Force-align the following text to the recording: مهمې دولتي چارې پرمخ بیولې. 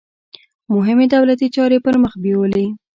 مهمې 0.75 1.05
دولتي 1.15 1.47
چارې 1.55 1.77
پرمخ 1.85 2.13
بیولې. 2.23 2.65